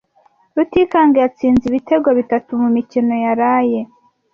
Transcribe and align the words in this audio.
Rutikanga 0.55 1.17
yatsinze 1.23 1.63
ibitego 1.67 2.09
bitatu 2.19 2.49
mumikino 2.61 3.13
yaraye. 3.25 3.79